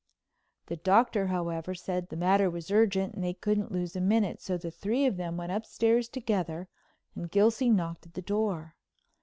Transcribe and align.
The 0.65 0.77
Doctor, 0.77 1.27
however, 1.27 1.75
said 1.75 2.09
the 2.09 2.15
matter 2.15 2.49
was 2.49 2.71
urgent 2.71 3.13
and 3.13 3.23
they 3.23 3.35
couldn't 3.35 3.71
lose 3.71 3.95
a 3.95 4.01
minute, 4.01 4.41
so 4.41 4.57
the 4.57 4.71
three 4.71 5.05
of 5.05 5.15
them 5.15 5.37
went 5.37 5.51
upstairs 5.51 6.09
together 6.09 6.67
and 7.15 7.29
Gilsey 7.29 7.69
knocked 7.69 8.07
at 8.07 8.15
the 8.15 8.23
door. 8.23 8.75